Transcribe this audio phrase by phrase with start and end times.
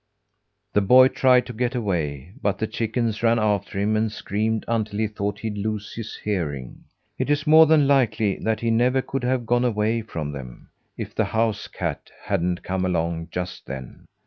[0.73, 4.97] The boy tried to get away, but the chickens ran after him and screamed, until
[4.97, 6.85] he thought he'd lose his hearing.
[7.19, 11.13] It is more than likely that he never could have gotten away from them, if
[11.13, 14.07] the house cat hadn't come along just then.